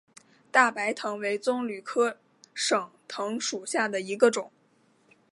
[0.51, 2.17] 大白藤为棕榈科
[2.55, 4.51] 省藤属下的一个种。